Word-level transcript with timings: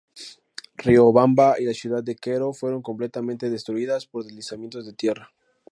Riobamba 0.77 1.59
y 1.59 1.65
la 1.65 1.73
ciudad 1.75 2.01
de 2.03 2.15
Quero 2.15 2.53
fueron 2.53 2.81
completamente 2.81 3.51
destruidas 3.51 4.07
por 4.07 4.23
deslizamientos 4.23 4.83
de 4.87 4.93
tierra. 4.93 5.29